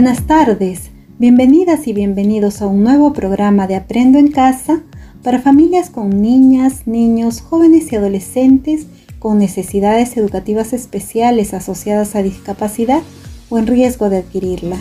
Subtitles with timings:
[0.00, 4.80] Buenas tardes, bienvenidas y bienvenidos a un nuevo programa de Aprendo en Casa
[5.24, 8.86] para familias con niñas, niños, jóvenes y adolescentes
[9.18, 13.02] con necesidades educativas especiales asociadas a discapacidad
[13.50, 14.76] o en riesgo de adquirirla.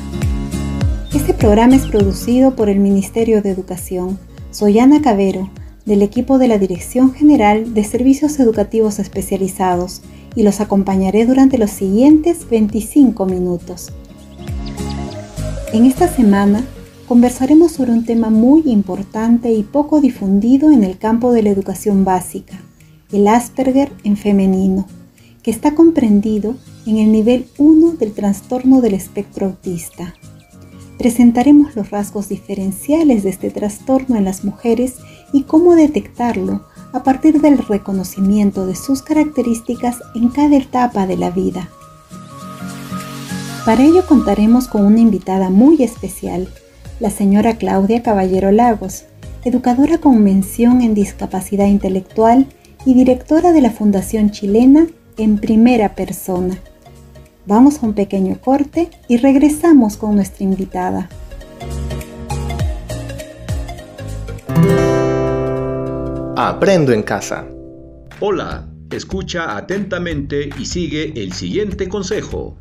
[1.16, 4.20] Este programa es producido por el Ministerio de Educación.
[4.52, 5.50] Soy Ana Cabero,
[5.88, 10.04] del equipo de la Dirección General de Servicios Educativos Especializados,
[10.36, 13.92] y los acompañaré durante los siguientes 25 minutos.
[15.74, 16.64] En esta semana
[17.10, 22.06] conversaremos sobre un tema muy importante y poco difundido en el campo de la educación
[22.06, 22.58] básica,
[23.12, 24.88] el Asperger en femenino,
[25.44, 30.16] que está comprendido en el nivel 1 del trastorno del espectro autista.
[30.98, 34.96] Presentaremos los rasgos diferenciales de este trastorno en las mujeres
[35.34, 41.30] y cómo detectarlo a partir del reconocimiento de sus características en cada etapa de la
[41.30, 41.70] vida.
[43.68, 46.48] Para ello contaremos con una invitada muy especial,
[47.02, 49.04] la señora Claudia Caballero Lagos,
[49.44, 52.48] educadora con mención en discapacidad intelectual
[52.86, 54.88] y directora de la Fundación Chilena
[55.18, 56.58] en primera persona.
[57.46, 61.10] Vamos a un pequeño corte y regresamos con nuestra invitada.
[66.38, 67.46] Aprendo en casa.
[68.22, 72.58] Hola, escucha atentamente y sigue el siguiente consejo.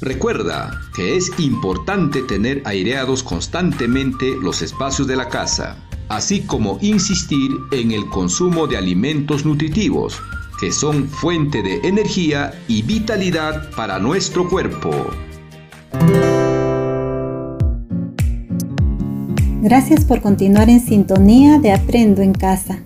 [0.00, 5.76] Recuerda que es importante tener aireados constantemente los espacios de la casa,
[6.08, 10.22] así como insistir en el consumo de alimentos nutritivos,
[10.60, 14.90] que son fuente de energía y vitalidad para nuestro cuerpo.
[19.62, 22.78] Gracias por continuar en sintonía de Aprendo en Casa.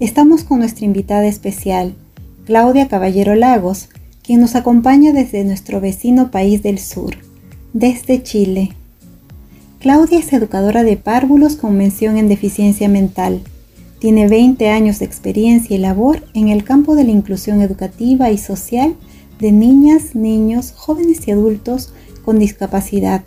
[0.00, 1.94] Estamos con nuestra invitada especial,
[2.46, 3.90] Claudia Caballero Lagos,
[4.24, 7.16] quien nos acompaña desde nuestro vecino país del sur,
[7.74, 8.72] desde Chile.
[9.80, 13.42] Claudia es educadora de párvulos con mención en deficiencia mental.
[13.98, 18.38] Tiene 20 años de experiencia y labor en el campo de la inclusión educativa y
[18.38, 18.94] social
[19.40, 21.92] de niñas, niños, jóvenes y adultos
[22.24, 23.22] con discapacidad.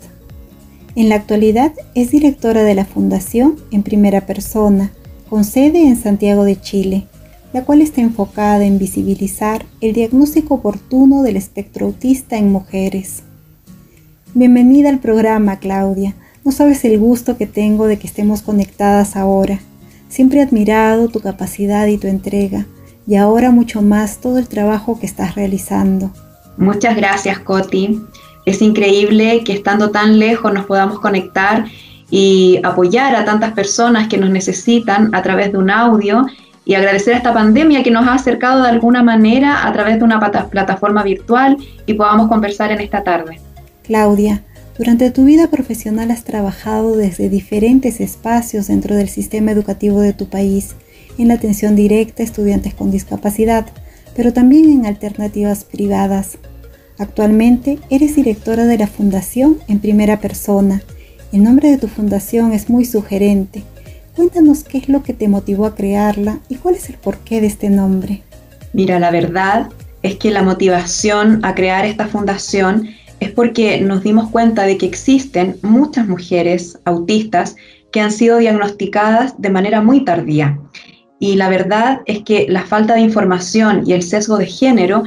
[0.96, 4.90] En la actualidad es directora de la Fundación en primera persona,
[5.30, 7.06] con sede en Santiago de Chile
[7.52, 13.22] la cual está enfocada en visibilizar el diagnóstico oportuno del espectro autista en mujeres.
[14.34, 16.14] Bienvenida al programa, Claudia.
[16.44, 19.60] No sabes el gusto que tengo de que estemos conectadas ahora.
[20.08, 22.66] Siempre he admirado tu capacidad y tu entrega,
[23.06, 26.10] y ahora mucho más todo el trabajo que estás realizando.
[26.58, 28.00] Muchas gracias, Coti.
[28.44, 31.66] Es increíble que estando tan lejos nos podamos conectar
[32.10, 36.26] y apoyar a tantas personas que nos necesitan a través de un audio
[36.68, 40.04] y agradecer a esta pandemia que nos ha acercado de alguna manera a través de
[40.04, 41.56] una plataforma virtual
[41.86, 43.40] y podamos conversar en esta tarde.
[43.82, 44.42] Claudia,
[44.76, 50.26] durante tu vida profesional has trabajado desde diferentes espacios dentro del sistema educativo de tu
[50.26, 50.76] país,
[51.16, 53.64] en la atención directa a estudiantes con discapacidad,
[54.14, 56.36] pero también en alternativas privadas.
[56.98, 60.82] Actualmente eres directora de la Fundación en primera persona.
[61.32, 63.64] El nombre de tu fundación es muy sugerente
[64.18, 67.46] Cuéntanos qué es lo que te motivó a crearla y cuál es el porqué de
[67.46, 68.24] este nombre.
[68.72, 69.68] Mira, la verdad
[70.02, 72.88] es que la motivación a crear esta fundación
[73.20, 77.54] es porque nos dimos cuenta de que existen muchas mujeres autistas
[77.92, 80.58] que han sido diagnosticadas de manera muy tardía.
[81.20, 85.04] Y la verdad es que la falta de información y el sesgo de género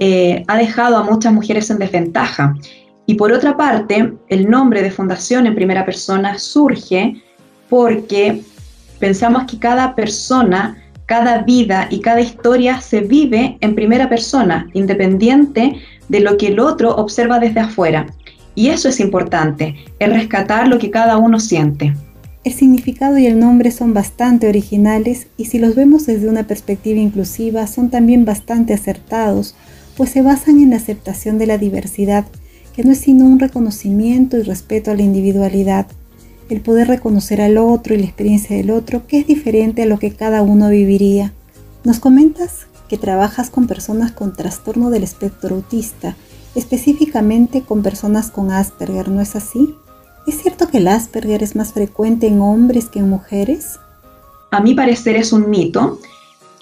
[0.00, 2.54] eh, ha dejado a muchas mujeres en desventaja.
[3.06, 7.22] Y por otra parte, el nombre de fundación en primera persona surge
[7.70, 8.42] porque
[9.00, 15.80] pensamos que cada persona, cada vida y cada historia se vive en primera persona, independiente
[16.08, 18.06] de lo que el otro observa desde afuera.
[18.54, 21.94] Y eso es importante, el rescatar lo que cada uno siente.
[22.42, 26.98] El significado y el nombre son bastante originales y si los vemos desde una perspectiva
[26.98, 29.54] inclusiva son también bastante acertados,
[29.96, 32.24] pues se basan en la aceptación de la diversidad,
[32.74, 35.86] que no es sino un reconocimiento y respeto a la individualidad,
[36.50, 39.98] el poder reconocer al otro y la experiencia del otro, que es diferente a lo
[39.98, 41.32] que cada uno viviría.
[41.84, 46.16] Nos comentas que trabajas con personas con trastorno del espectro autista,
[46.56, 49.76] específicamente con personas con Asperger, ¿no es así?
[50.26, 53.78] ¿Es cierto que el Asperger es más frecuente en hombres que en mujeres?
[54.50, 56.00] A mi parecer es un mito.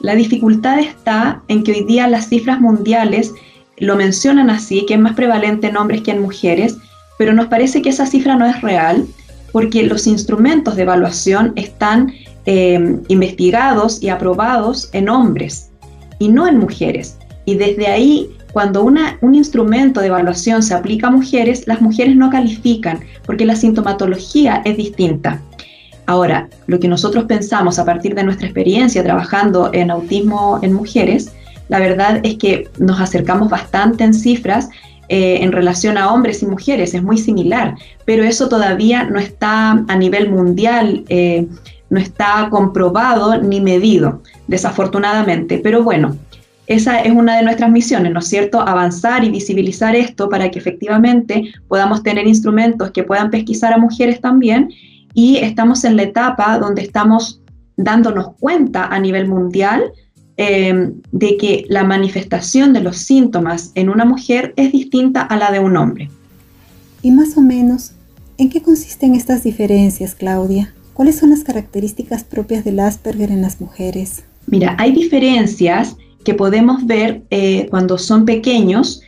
[0.00, 3.32] La dificultad está en que hoy día las cifras mundiales
[3.78, 6.76] lo mencionan así, que es más prevalente en hombres que en mujeres,
[7.16, 9.08] pero nos parece que esa cifra no es real
[9.52, 12.12] porque los instrumentos de evaluación están
[12.46, 15.70] eh, investigados y aprobados en hombres
[16.18, 17.18] y no en mujeres.
[17.44, 22.30] Y desde ahí cuando un instrumento de evaluación se aplica a mujeres, las mujeres no
[22.30, 25.40] califican porque la sintomatología es distinta.
[26.06, 31.32] Ahora, lo que nosotros pensamos a partir de nuestra experiencia trabajando en autismo en mujeres,
[31.68, 34.70] la verdad es que nos acercamos bastante en cifras
[35.08, 39.84] eh, en relación a hombres y mujeres, es muy similar, pero eso todavía no está
[39.88, 41.46] a nivel mundial, eh,
[41.90, 45.58] no está comprobado ni medido, desafortunadamente.
[45.58, 46.16] Pero bueno,
[46.66, 48.60] esa es una de nuestras misiones, ¿no es cierto?
[48.60, 54.20] Avanzar y visibilizar esto para que efectivamente podamos tener instrumentos que puedan pesquisar a mujeres
[54.20, 54.68] también
[55.14, 57.40] y estamos en la etapa donde estamos
[57.78, 59.90] dándonos cuenta a nivel mundial
[60.40, 65.50] eh, de que la manifestación de los síntomas en una mujer es distinta a la
[65.50, 66.08] de un hombre.
[67.02, 67.90] Y más o menos,
[68.38, 70.72] ¿en qué consisten estas diferencias, Claudia?
[70.94, 74.22] ¿Cuáles son las características propias del Asperger en las mujeres?
[74.46, 79.02] Mira, hay diferencias que podemos ver eh, cuando son pequeños.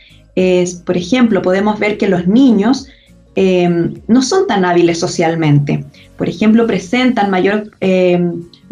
[0.85, 2.87] por ejemplo, podemos ver que los niños
[3.37, 3.69] eh,
[4.07, 5.85] no son tan hábiles socialmente.
[6.17, 7.71] Por ejemplo, presentan mayor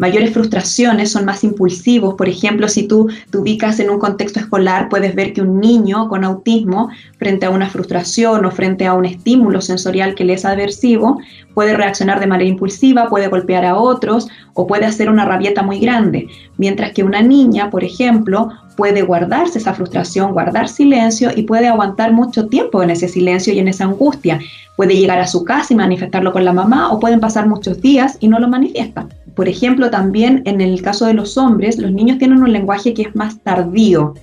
[0.00, 2.14] mayores frustraciones, son más impulsivos.
[2.14, 6.08] Por ejemplo, si tú te ubicas en un contexto escolar, puedes ver que un niño
[6.08, 6.88] con autismo,
[7.18, 11.20] frente a una frustración o frente a un estímulo sensorial que le es aversivo,
[11.52, 15.78] puede reaccionar de manera impulsiva, puede golpear a otros o puede hacer una rabieta muy
[15.78, 16.28] grande.
[16.56, 18.48] Mientras que una niña, por ejemplo,
[18.80, 23.58] puede guardarse esa frustración, guardar silencio y puede aguantar mucho tiempo en ese silencio y
[23.58, 24.40] en esa angustia.
[24.74, 28.16] Puede llegar a su casa y manifestarlo con la mamá o pueden pasar muchos días
[28.20, 29.06] y no lo manifiesta.
[29.34, 33.02] Por ejemplo, también en el caso de los hombres, los niños tienen un lenguaje que
[33.02, 34.14] es más tardío.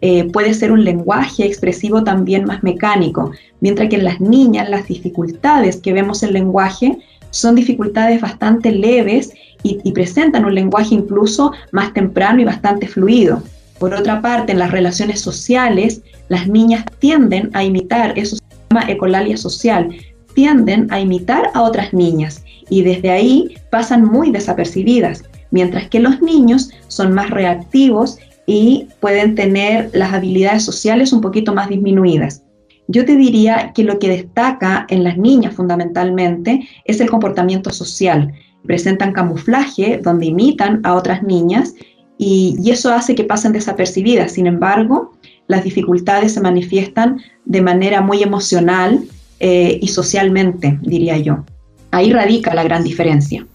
[0.00, 4.86] Eh, puede ser un lenguaje expresivo también más mecánico, mientras que en las niñas las
[4.86, 6.98] dificultades que vemos en lenguaje
[7.30, 9.32] son dificultades bastante leves
[9.64, 13.42] y presentan un lenguaje incluso más temprano y bastante fluido.
[13.84, 16.00] Por otra parte, en las relaciones sociales,
[16.30, 19.94] las niñas tienden a imitar, eso se llama ecolalia social,
[20.32, 26.22] tienden a imitar a otras niñas y desde ahí pasan muy desapercibidas, mientras que los
[26.22, 28.16] niños son más reactivos
[28.46, 32.42] y pueden tener las habilidades sociales un poquito más disminuidas.
[32.88, 38.32] Yo te diría que lo que destaca en las niñas fundamentalmente es el comportamiento social.
[38.64, 41.74] Presentan camuflaje donde imitan a otras niñas
[42.18, 44.32] y, eso hace que pasen desapercibidas.
[44.32, 45.12] Sin embargo,
[45.46, 49.04] las dificultades se manifiestan de manera muy emocional
[49.40, 51.44] eh, y socialmente, diría yo.
[51.90, 53.46] Ahí radica la gran diferencia.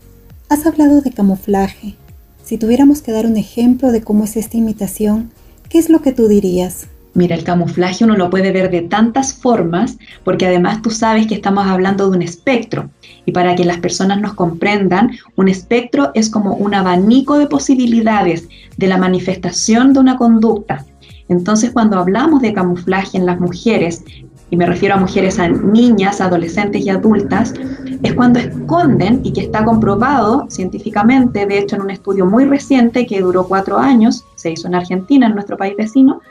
[0.50, 1.96] Has hablado de camuflaje.
[2.44, 5.32] Si tuviéramos que dar un ejemplo de cómo es esta imitación,
[5.70, 6.88] ¿qué es lo que tú dirías?
[7.14, 11.36] Mira, el camuflaje uno lo puede ver de tantas formas, porque además tú sabes que
[11.36, 12.90] estamos hablando de un espectro.
[13.26, 18.48] Y para que las personas nos comprendan, un espectro es como un abanico de posibilidades
[18.78, 20.86] de la manifestación de una conducta.
[21.30, 24.04] Entonces, cuando hablamos de camuflaje en las mujeres,
[24.52, 27.54] y me refiero a mujeres, a niñas, adolescentes y adultas,
[28.02, 33.06] es cuando esconden y que está comprobado científicamente, de hecho en un estudio muy reciente
[33.06, 36.22] que duró cuatro años, se hizo en Argentina, en nuestro país vecino,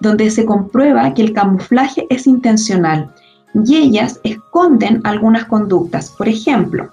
[0.00, 3.10] donde se comprueba que el camuflaje es intencional
[3.64, 6.10] y ellas esconden algunas conductas.
[6.10, 6.90] Por ejemplo,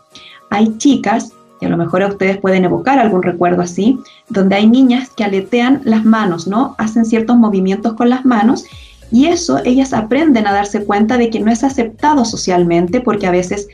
[0.50, 4.00] hay chicas, y a lo mejor ustedes pueden evocar algún recuerdo así,
[4.30, 6.76] donde hay niñas que aletean las manos, ¿no?
[6.78, 8.66] Hacen ciertos movimientos con las manos
[9.12, 13.32] y eso ellas aprenden a darse cuenta de que no es aceptado socialmente porque a
[13.32, 13.68] veces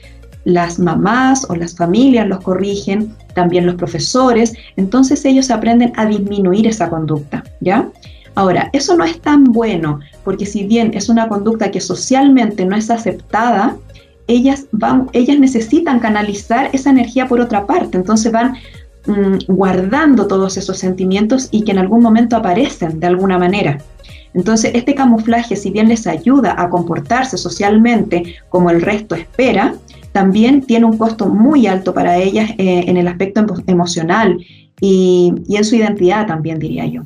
[0.46, 6.68] las mamás o las familias los corrigen, también los profesores, entonces ellos aprenden a disminuir
[6.68, 7.89] esa conducta, ¿ya?
[8.39, 12.77] Ahora, eso no es tan bueno porque si bien es una conducta que socialmente no
[12.77, 13.75] es aceptada,
[14.27, 18.53] ellas van, ellas necesitan canalizar esa energía por otra parte, entonces van
[19.08, 23.79] mm, guardando todos esos sentimientos y que en algún momento aparecen de alguna manera.
[24.34, 29.75] Entonces, este camuflaje, si bien les ayuda a comportarse socialmente como el resto espera,
[30.13, 34.38] también tiene un costo muy alto para ellas eh, en el aspecto emocional
[34.79, 37.03] y, y en su identidad también, diría yo.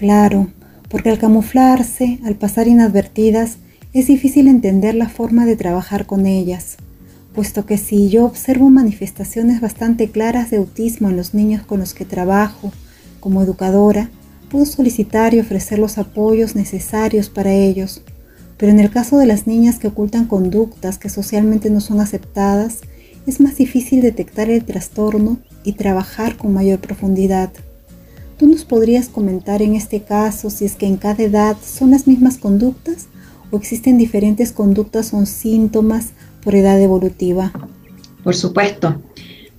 [0.00, 0.48] Claro,
[0.88, 3.58] porque al camuflarse, al pasar inadvertidas,
[3.92, 6.78] es difícil entender la forma de trabajar con ellas,
[7.34, 11.92] puesto que si yo observo manifestaciones bastante claras de autismo en los niños con los
[11.92, 12.72] que trabajo
[13.20, 14.08] como educadora,
[14.50, 18.00] puedo solicitar y ofrecer los apoyos necesarios para ellos,
[18.56, 22.78] pero en el caso de las niñas que ocultan conductas que socialmente no son aceptadas,
[23.26, 27.50] es más difícil detectar el trastorno y trabajar con mayor profundidad.
[28.40, 32.06] ¿Tú nos podrías comentar en este caso si es que en cada edad son las
[32.06, 33.08] mismas conductas
[33.50, 37.52] o existen diferentes conductas o síntomas por edad evolutiva?
[38.24, 38.96] Por supuesto.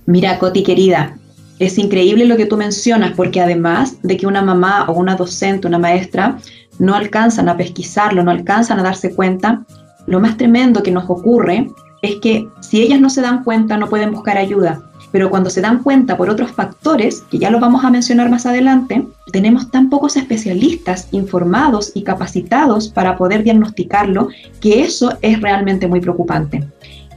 [0.06, 1.16] Mira, Coti querida,
[1.60, 5.68] es increíble lo que tú mencionas, porque además de que una mamá o una docente,
[5.68, 6.40] una maestra,
[6.80, 9.64] no alcanzan a pesquisarlo, no alcanzan a darse cuenta,
[10.08, 11.70] lo más tremendo que nos ocurre
[12.02, 14.82] es que si ellas no se dan cuenta, no pueden buscar ayuda.
[15.12, 18.46] Pero cuando se dan cuenta por otros factores, que ya los vamos a mencionar más
[18.46, 24.28] adelante, tenemos tan pocos especialistas informados y capacitados para poder diagnosticarlo,
[24.60, 26.66] que eso es realmente muy preocupante.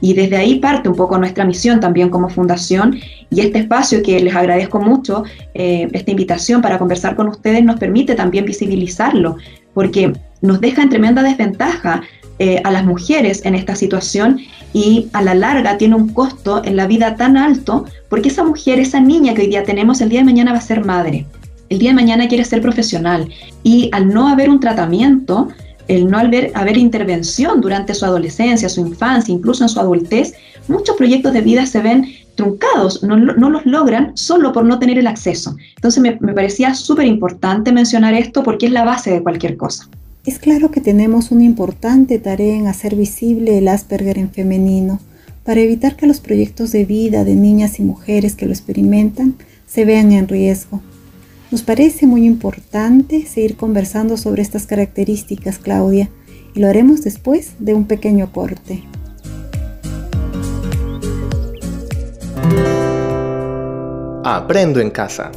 [0.00, 2.98] Y desde ahí parte un poco nuestra misión también como fundación
[3.30, 5.24] y este espacio que les agradezco mucho,
[5.54, 9.36] eh, esta invitación para conversar con ustedes nos permite también visibilizarlo,
[9.72, 10.12] porque
[10.42, 12.02] nos deja en tremenda desventaja
[12.38, 14.40] eh, a las mujeres en esta situación
[14.74, 18.78] y a la larga tiene un costo en la vida tan alto porque esa mujer,
[18.78, 21.26] esa niña que hoy día tenemos, el día de mañana va a ser madre.
[21.70, 23.28] El día de mañana quiere ser profesional
[23.62, 25.48] y al no haber un tratamiento,
[25.88, 30.34] el no haber, haber intervención durante su adolescencia, su infancia, incluso en su adultez,
[30.68, 35.06] muchos proyectos de vida se ven truncados, no, los logran solo por no tener el
[35.06, 35.56] acceso.
[35.76, 39.88] Entonces me, me parecía súper importante mencionar esto porque es la base de cualquier cosa.
[40.26, 44.98] Es claro que tenemos una importante tarea en hacer visible el Asperger en femenino,
[45.44, 49.36] para evitar que los proyectos de vida de niñas y mujeres que lo experimentan
[49.68, 50.80] se vean en riesgo.
[51.52, 56.10] Nos parece muy importante seguir conversando sobre estas características, Claudia,
[56.56, 58.82] y lo haremos después de un pequeño corte.
[64.24, 65.30] Aprendo en casa.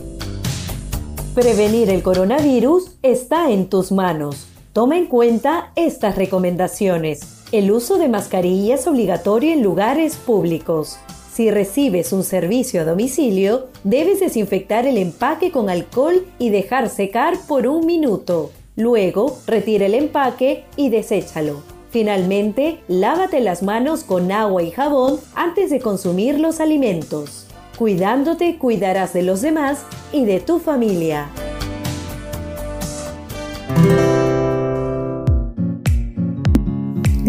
[1.35, 4.47] Prevenir el coronavirus está en tus manos.
[4.73, 7.21] Toma en cuenta estas recomendaciones.
[7.51, 10.99] El uso de mascarilla es obligatorio en lugares públicos.
[11.33, 17.33] Si recibes un servicio a domicilio, debes desinfectar el empaque con alcohol y dejar secar
[17.47, 18.51] por un minuto.
[18.75, 21.63] Luego, retira el empaque y deséchalo.
[21.89, 27.47] Finalmente, lávate las manos con agua y jabón antes de consumir los alimentos.
[27.75, 29.79] Cuidándote, cuidarás de los demás
[30.11, 31.27] y de tu familia.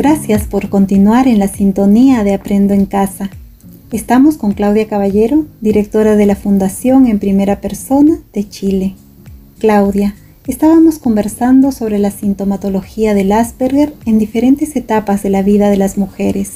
[0.02, 3.28] Gracias por continuar en la sintonía de Aprendo en Casa.
[3.92, 8.95] Estamos con Claudia Caballero, directora de la Fundación en Primera Persona de Chile.
[9.59, 10.14] Claudia,
[10.47, 15.99] estábamos conversando sobre la sintomatología del Asperger en diferentes etapas de la vida de las
[15.99, 16.52] mujeres.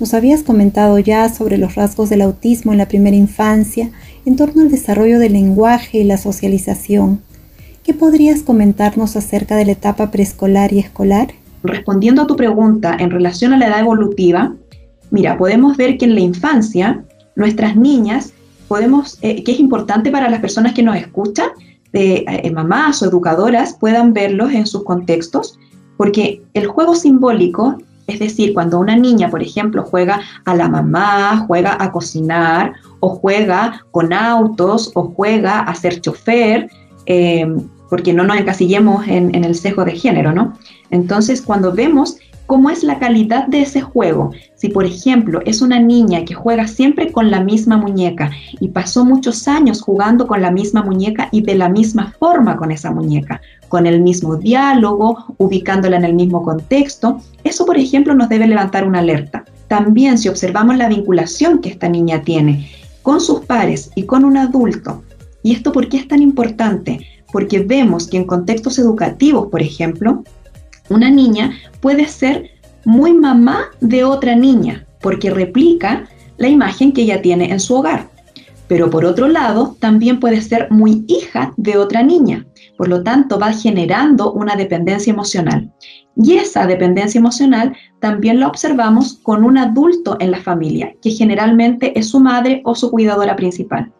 [0.00, 3.90] Nos habías comentado ya sobre los rasgos del autismo en la primera infancia,
[4.24, 7.20] en torno al desarrollo del lenguaje y la socialización.
[7.84, 11.34] ¿Qué podrías comentarnos acerca de la etapa preescolar y escolar?
[11.62, 14.54] Respondiendo a tu pregunta en relación a la edad evolutiva,
[15.10, 17.04] mira, podemos ver que en la infancia,
[17.36, 18.32] nuestras niñas,
[18.68, 21.48] podemos, eh, que es importante para las personas que nos escuchan,
[21.92, 25.58] de eh, mamás o educadoras, puedan verlos en sus contextos,
[25.96, 31.44] porque el juego simbólico, es decir, cuando una niña, por ejemplo, juega a la mamá,
[31.46, 36.70] juega a cocinar, o juega con autos, o juega a ser chofer,
[37.06, 37.46] eh,
[37.88, 40.54] porque no nos encasillemos en, el sesgo de género, ¿no?
[40.90, 42.16] Entonces, cuando vemos
[42.46, 46.66] cómo es la calidad de ese juego, si por ejemplo es una niña que juega
[46.66, 51.42] siempre con la misma muñeca y pasó muchos años jugando con la misma muñeca y
[51.42, 56.42] de la misma forma con esa muñeca, con el mismo diálogo, ubicándola en el mismo
[56.42, 59.44] contexto, eso por ejemplo nos debe levantar una alerta.
[59.68, 62.70] También si observamos la vinculación que esta niña tiene
[63.02, 65.02] con sus pares y con un adulto,
[65.42, 67.06] ¿y esto por qué es tan importante?
[67.32, 70.22] Porque vemos que en contextos educativos, por ejemplo,
[70.88, 72.50] una niña puede ser
[72.84, 76.08] muy mamá de otra niña, porque replica
[76.38, 78.08] la imagen que ella tiene en su hogar.
[78.68, 82.46] Pero por otro lado, también puede ser muy hija de otra niña.
[82.76, 85.72] Por lo tanto, va generando una dependencia emocional.
[86.16, 91.98] Y esa dependencia emocional también la observamos con un adulto en la familia, que generalmente
[91.98, 93.92] es su madre o su cuidadora principal.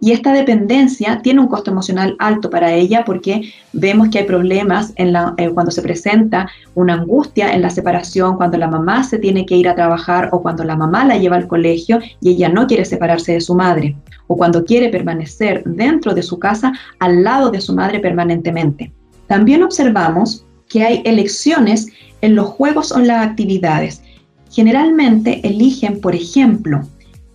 [0.00, 4.92] Y esta dependencia tiene un costo emocional alto para ella porque vemos que hay problemas
[4.94, 9.44] en eh, cuando se presenta una angustia en la separación, cuando la mamá se tiene
[9.44, 12.68] que ir a trabajar o cuando la mamá la lleva al colegio y ella no
[12.68, 13.96] quiere separarse de su madre,
[14.28, 18.92] o cuando quiere permanecer dentro de su casa al lado de su madre permanentemente.
[19.26, 21.88] También observamos que hay elecciones
[22.20, 24.02] en los juegos o en las actividades.
[24.50, 26.82] Generalmente eligen, por ejemplo,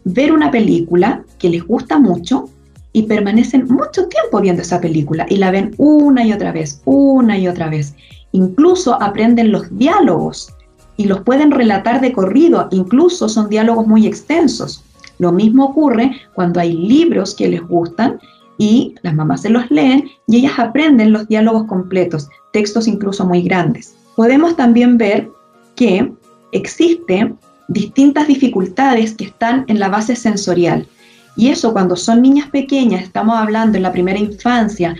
[0.05, 2.49] ver una película que les gusta mucho
[2.91, 7.37] y permanecen mucho tiempo viendo esa película y la ven una y otra vez, una
[7.37, 7.95] y otra vez.
[8.31, 10.53] Incluso aprenden los diálogos
[10.97, 14.83] y los pueden relatar de corrido, incluso son diálogos muy extensos.
[15.19, 18.19] Lo mismo ocurre cuando hay libros que les gustan
[18.57, 23.41] y las mamás se los leen y ellas aprenden los diálogos completos, textos incluso muy
[23.41, 23.95] grandes.
[24.15, 25.29] Podemos también ver
[25.75, 26.11] que
[26.51, 27.33] existe
[27.67, 30.87] distintas dificultades que están en la base sensorial.
[31.35, 34.95] Y eso cuando son niñas pequeñas, estamos hablando en la primera infancia,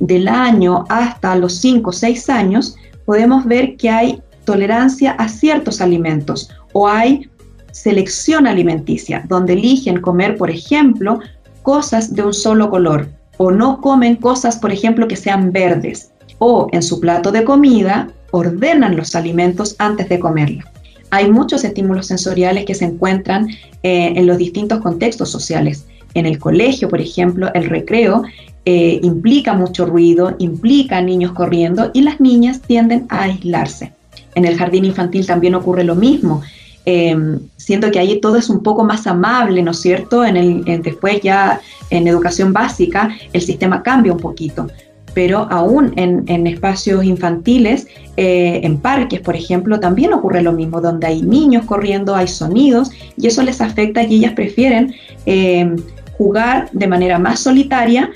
[0.00, 5.80] del año hasta los 5 o 6 años, podemos ver que hay tolerancia a ciertos
[5.80, 7.28] alimentos o hay
[7.72, 11.20] selección alimenticia, donde eligen comer, por ejemplo,
[11.62, 13.08] cosas de un solo color
[13.38, 18.08] o no comen cosas, por ejemplo, que sean verdes o en su plato de comida
[18.30, 20.64] ordenan los alimentos antes de comerla.
[21.10, 23.48] Hay muchos estímulos sensoriales que se encuentran
[23.82, 25.86] eh, en los distintos contextos sociales.
[26.14, 28.22] En el colegio, por ejemplo, el recreo
[28.64, 33.92] eh, implica mucho ruido, implica niños corriendo y las niñas tienden a aislarse.
[34.34, 36.42] En el jardín infantil también ocurre lo mismo.
[36.84, 40.24] Em, siento que ahí todo es un poco más amable, ¿no es cierto?
[40.24, 41.60] En después ya
[41.90, 44.68] en educación básica el sistema cambia un poquito,
[45.16, 47.86] pero aún en, espacios infantiles,
[48.18, 52.90] eh, en parques, por ejemplo, también ocurre lo mismo, donde hay niños corriendo, hay sonidos,
[53.16, 54.94] y eso les afecta y ellas prefieren
[55.24, 55.76] em,
[56.18, 58.10] jugar de manera más solitaria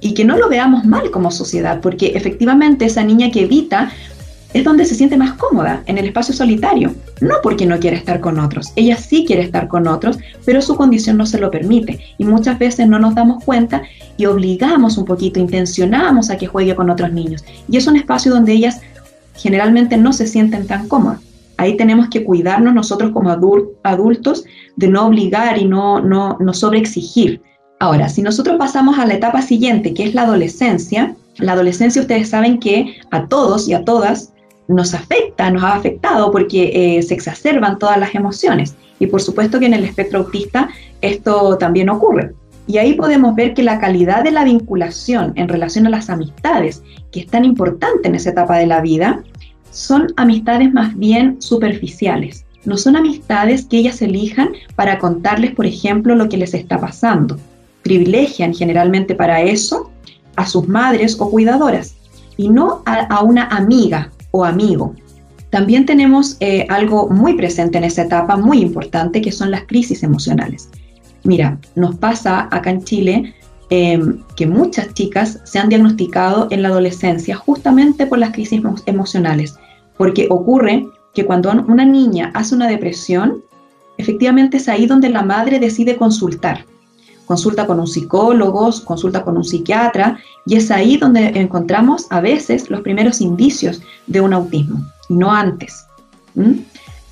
[0.00, 3.92] y que no lo veamos mal como sociedad, porque efectivamente esa niña que evita
[4.52, 6.94] es donde se siente más cómoda, en el espacio solitario.
[7.20, 10.76] No porque no quiere estar con otros, ella sí quiere estar con otros, pero su
[10.76, 12.00] condición no se lo permite.
[12.18, 13.82] Y muchas veces no nos damos cuenta
[14.16, 17.44] y obligamos un poquito, intencionamos a que juegue con otros niños.
[17.68, 18.80] Y es un espacio donde ellas
[19.34, 21.20] generalmente no se sienten tan cómodas.
[21.58, 24.44] Ahí tenemos que cuidarnos nosotros como adultos
[24.76, 27.40] de no obligar y no, no, no sobreexigir.
[27.78, 32.28] Ahora, si nosotros pasamos a la etapa siguiente, que es la adolescencia, la adolescencia ustedes
[32.28, 34.32] saben que a todos y a todas
[34.68, 38.74] nos afecta, nos ha afectado porque eh, se exacerban todas las emociones.
[38.98, 40.68] Y por supuesto que en el espectro autista
[41.00, 42.32] esto también ocurre.
[42.66, 46.82] Y ahí podemos ver que la calidad de la vinculación en relación a las amistades,
[47.12, 49.22] que es tan importante en esa etapa de la vida,
[49.70, 52.44] son amistades más bien superficiales.
[52.64, 57.38] No son amistades que ellas elijan para contarles, por ejemplo, lo que les está pasando.
[57.82, 59.92] Privilegian generalmente para eso
[60.34, 61.94] a sus madres o cuidadoras
[62.36, 64.10] y no a una amiga
[64.44, 64.94] amigo.
[65.50, 70.02] También tenemos eh, algo muy presente en esa etapa, muy importante, que son las crisis
[70.02, 70.68] emocionales.
[71.24, 73.34] Mira, nos pasa acá en Chile
[73.70, 79.56] em, que muchas chicas se han diagnosticado en la adolescencia justamente por las crisis emocionales,
[79.96, 83.42] porque ocurre que cuando una niña hace una depresión,
[83.98, 86.66] efectivamente es ahí donde la madre decide consultar
[87.26, 92.70] consulta con un psicólogo, consulta con un psiquiatra, y es ahí donde encontramos a veces
[92.70, 95.84] los primeros indicios de un autismo, no antes.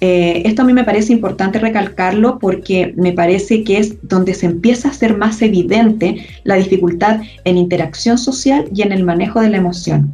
[0.00, 4.46] Eh, esto a mí me parece importante recalcarlo porque me parece que es donde se
[4.46, 9.50] empieza a ser más evidente la dificultad en interacción social y en el manejo de
[9.50, 10.12] la emoción.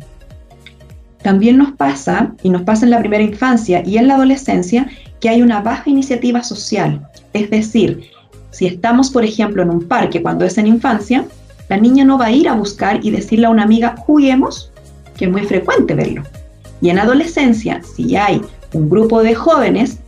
[1.23, 4.89] También nos pasa, y nos pasa en la primera infancia y en la adolescencia,
[5.21, 8.11] que hay una baja iniciativa social, es decir,
[8.51, 11.25] si estamos, por ejemplo, en un parque cuando es en infancia,
[11.69, 14.73] la niña no va a ir a buscar y decirle a una amiga, juguemos,
[15.17, 16.23] que es muy frecuente verlo.
[16.81, 18.41] Y en adolescencia, si hay
[18.73, 19.99] un grupo de jóvenes,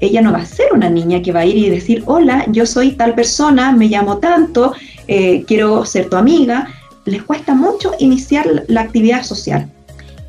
[0.00, 2.66] ella no va a ser una niña que va a ir y decir, hola, yo
[2.66, 4.74] soy tal persona, me llamo tanto,
[5.06, 6.68] eh, quiero ser tu amiga.
[7.04, 9.70] Les cuesta mucho iniciar la actividad social.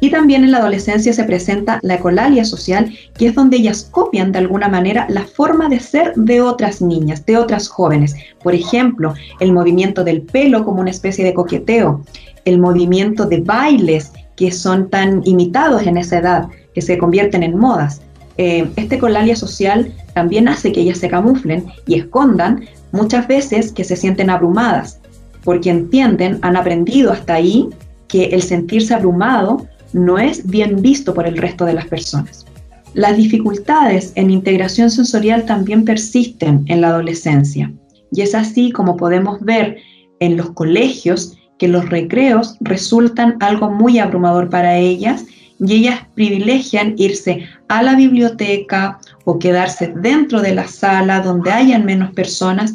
[0.04, 4.34] Y también en la adolescencia se presenta la ecolalia social, que es donde ellas copian
[4.34, 8.14] de alguna manera la forma de ser de otras niñas, de otras jóvenes.
[8.44, 12.04] Por ejemplo, el movimiento del pelo como una especie de coqueteo,
[12.44, 17.58] el movimiento de bailes que son tan imitados en esa edad, que se convierten en
[17.58, 18.02] modas.
[18.38, 23.86] Eh, este ecolalia social también hace que ellas se camuflen y escondan muchas veces que
[23.86, 25.00] se sienten abrumadas,
[25.46, 27.70] porque entienden, han aprendido hasta ahí
[28.10, 32.46] que el sentirse abrumado no es bien visto por el resto de las personas.
[32.94, 37.72] Las dificultades en integración sensorial también persisten en la adolescencia
[38.12, 39.78] y es así como podemos ver
[40.20, 45.26] en los colegios que los recreos resultan algo muy abrumador para ellas
[45.60, 51.86] y ellas privilegian irse a la biblioteca o quedarse dentro de la sala donde hayan
[51.86, 52.74] menos personas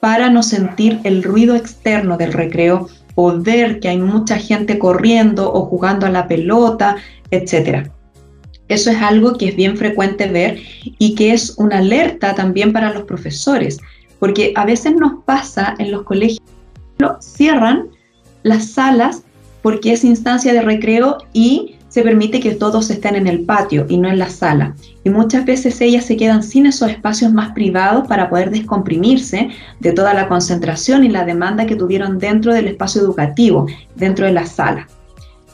[0.00, 2.88] para no sentir el ruido externo del recreo
[3.38, 6.96] ver que hay mucha gente corriendo o jugando a la pelota,
[7.30, 7.88] etc.
[8.68, 10.60] Eso es algo que es bien frecuente ver
[10.98, 13.78] y que es una alerta también para los profesores,
[14.18, 16.40] porque a veces nos pasa en los colegios,
[17.20, 17.88] cierran
[18.42, 19.22] las salas
[19.62, 23.98] porque es instancia de recreo y se permite que todos estén en el patio y
[23.98, 24.74] no en la sala.
[25.04, 29.50] Y muchas veces ellas se quedan sin esos espacios más privados para poder descomprimirse
[29.80, 34.32] de toda la concentración y la demanda que tuvieron dentro del espacio educativo, dentro de
[34.32, 34.88] la sala.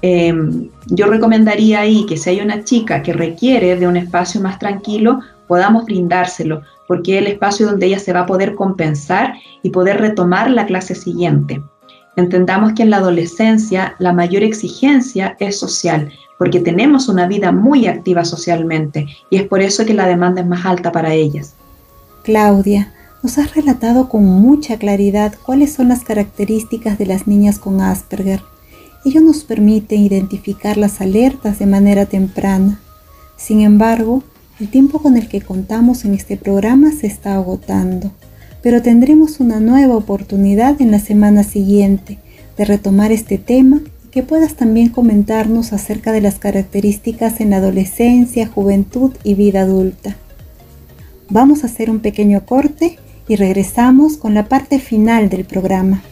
[0.03, 4.59] Em, yo recomendaría ahí que si hay una chica que requiere de un espacio más
[4.59, 9.70] tranquilo, podamos brindárselo, porque es el espacio donde ella se va a poder compensar y
[9.70, 11.62] poder retomar la clase siguiente.
[12.16, 17.87] Entendamos que en la adolescencia la mayor exigencia es social, porque tenemos una vida muy
[17.87, 21.55] activa socialmente y es por eso que la demanda es más alta para ellas.
[22.22, 27.81] Claudia, nos has relatado con mucha claridad cuáles son las características de las niñas con
[27.81, 28.42] Asperger.
[29.05, 32.81] Ello nos permite identificar las alertas de manera temprana.
[33.37, 34.22] Sin embargo,
[34.59, 38.11] el tiempo con el que contamos en este programa se está agotando,
[38.62, 42.18] pero tendremos una nueva oportunidad en la semana siguiente
[42.57, 43.81] de retomar este tema
[44.16, 50.16] que puedas también comentarnos acerca de las características en la adolescencia, juventud y vida adulta.
[51.29, 52.98] Vamos a hacer un pequeño corte
[53.29, 56.02] y regresamos con la parte final del programa.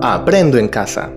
[0.00, 1.10] Aprendo en casa.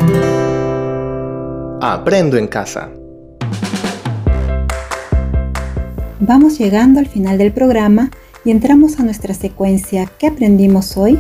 [1.81, 2.91] Aprendo en casa.
[6.21, 8.11] Vamos llegando al final del programa
[8.45, 10.11] y entramos a nuestra secuencia.
[10.19, 11.19] ¿Qué aprendimos hoy?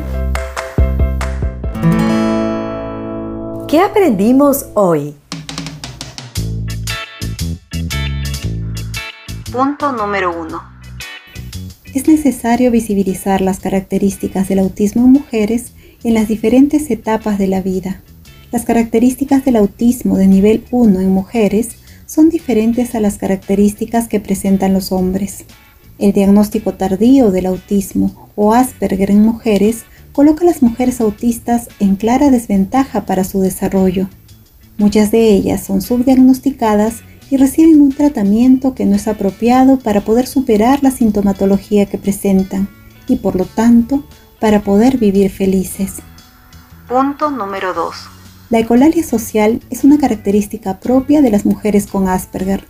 [3.69, 5.15] ¿Qué aprendimos hoy?
[9.55, 10.63] Punto número 1
[11.95, 17.63] es necesario visibilizar las características del autismo en mujeres en las diferentes etapas de la
[17.63, 18.01] vida.
[18.51, 24.19] Las características del autismo de nivel 1 en mujeres son diferentes a las características que
[24.19, 25.45] presentan los hombres.
[26.01, 31.95] El diagnóstico tardío del autismo o Asperger en mujeres coloca a las mujeres autistas en
[31.95, 34.09] clara desventaja para su desarrollo.
[34.79, 40.27] Muchas de ellas son subdiagnosticadas y reciben un tratamiento que no es apropiado para poder
[40.27, 42.69] superar la sintomatología que presentan
[43.09, 44.05] y por lo tanto
[44.41, 45.95] para poder vivir felices.
[46.89, 47.95] Punto número 2.
[48.51, 52.65] La ecolalia social es una característica propia de las mujeres con Asperger.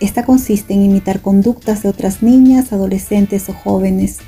[0.00, 4.18] Esta consiste en imitar conductas de otras niñas, adolescentes o jóvenes.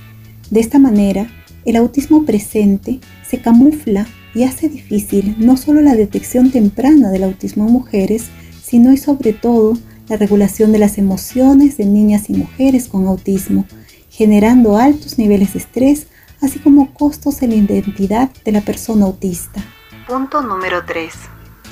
[0.50, 1.30] De esta manera,
[1.64, 7.66] el autismo presente se camufla y hace difícil no solo la detección temprana del autismo
[7.66, 8.30] en mujeres,
[8.70, 9.76] sino y sobre todo
[10.08, 13.64] la regulación de las emociones de niñas y mujeres con autismo,
[14.10, 16.06] generando altos niveles de estrés,
[16.40, 19.60] así como costos en la identidad de la persona autista.
[20.06, 21.12] Punto número 3.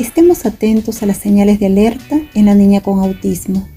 [0.01, 3.69] Estemos atentos a las señales de alerta en la niña con autismo.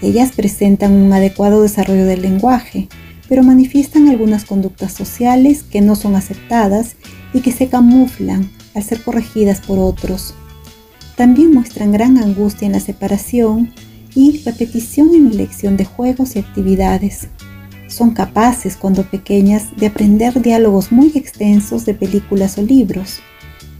[0.00, 2.88] Ellas presentan un adecuado desarrollo del lenguaje,
[3.28, 6.96] pero manifiestan algunas conductas sociales que no son aceptadas
[7.34, 10.34] y que se camuflan al ser corregidas por otros.
[11.16, 13.72] También muestran gran angustia en la separación
[14.14, 17.28] y repetición en la elección de juegos y actividades.
[17.86, 23.20] Son capaces, cuando pequeñas, de aprender diálogos muy extensos de películas o libros.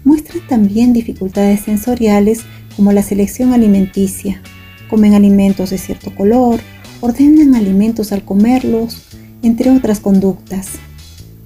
[0.05, 2.43] Muestran también dificultades sensoriales
[2.77, 4.43] como la selección alimenticia.
[4.91, 6.61] Comen alimentos de cierto color,
[7.01, 9.05] ordenan alimentos al comerlos,
[9.43, 10.73] entre otras conductas.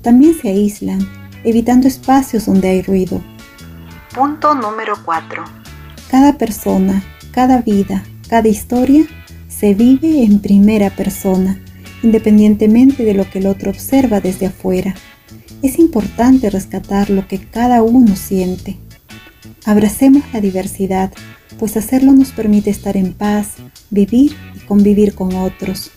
[0.03, 1.07] También se aíslan,
[1.45, 3.21] evitando espacios donde hay ruido.
[4.15, 5.66] Punto número 4.
[6.11, 9.07] Cada persona, cada vida, cada historia
[9.49, 11.61] se vive en primera persona,
[12.03, 14.95] independientemente de lo que el otro observa desde afuera.
[15.63, 18.79] Es importante rescatar lo que cada uno siente.
[19.65, 21.13] Abracemos la diversidad,
[21.59, 23.55] pues hacerlo nos permite estar en paz,
[23.91, 25.91] vivir y convivir con otros.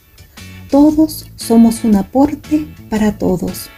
[0.71, 3.69] Todos somos un aporte para todos.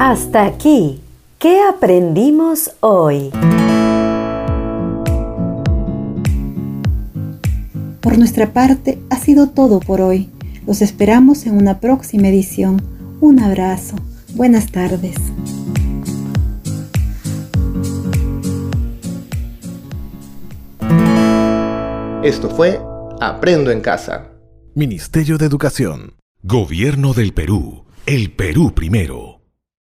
[0.00, 1.00] Hasta aquí,
[1.40, 3.30] ¿qué aprendimos hoy?
[8.00, 10.30] Por nuestra parte, ha sido todo por hoy.
[10.68, 12.80] Los esperamos en una próxima edición.
[13.20, 13.96] Un abrazo.
[14.34, 15.16] Buenas tardes.
[22.22, 22.80] Esto fue
[23.20, 24.28] Aprendo en Casa.
[24.76, 26.14] Ministerio de Educación.
[26.44, 27.84] Gobierno del Perú.
[28.06, 29.37] El Perú primero.